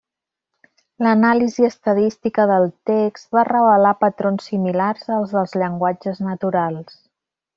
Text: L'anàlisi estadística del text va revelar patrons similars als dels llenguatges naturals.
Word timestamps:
L'anàlisi 1.07 1.65
estadística 1.67 2.45
del 2.53 2.65
text 2.91 3.37
va 3.37 3.45
revelar 3.51 3.93
patrons 4.05 4.49
similars 4.53 5.07
als 5.19 5.37
dels 5.37 5.55
llenguatges 5.63 6.23
naturals. 6.31 6.99